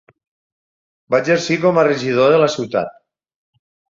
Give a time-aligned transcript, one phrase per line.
[1.15, 2.93] Va exercir com a regidor de la ciutat.